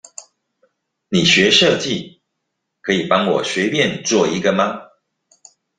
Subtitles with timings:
[1.09, 2.21] 你學設計，
[2.81, 4.87] 可以幫我隨便做一個嗎？